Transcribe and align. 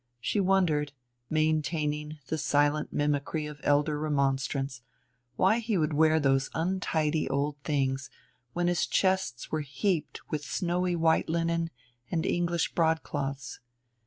She 0.19 0.39
wondered, 0.39 0.93
maintaining 1.29 2.17
the 2.25 2.39
silent 2.39 2.91
mimicry 2.91 3.45
of 3.45 3.59
elder 3.63 3.99
remonstrance, 3.99 4.81
why 5.35 5.59
he 5.59 5.77
would 5.77 5.93
wear 5.93 6.19
those 6.19 6.49
untidy 6.55 7.29
old 7.29 7.57
things 7.63 8.09
when 8.53 8.65
his 8.65 8.87
chests 8.87 9.51
were 9.51 9.61
heaped 9.61 10.21
with 10.31 10.43
snowy 10.43 10.95
white 10.95 11.29
linen 11.29 11.69
and 12.09 12.25
English 12.25 12.73
broadcloths. 12.73 13.59